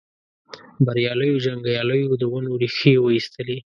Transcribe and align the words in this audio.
بریالیو 0.85 1.41
جنګیالیو 1.45 2.19
د 2.21 2.23
ونو 2.31 2.51
ریښې 2.61 2.93
وایستلې. 2.99 3.57